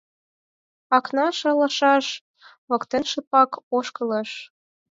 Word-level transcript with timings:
Акнаш 0.97 1.37
алашаж 1.51 2.05
воктен 2.69 3.03
шыпак 3.11 3.51
ошкылеш. 3.77 4.31